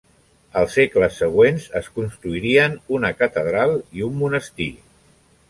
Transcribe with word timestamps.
Als 0.61 0.77
segles 0.77 1.19
següents 1.23 1.67
es 1.81 1.89
construirien 1.99 2.79
una 3.01 3.13
catedral 3.21 3.77
i 4.01 4.09
un 4.09 4.19
monestir. 4.25 4.71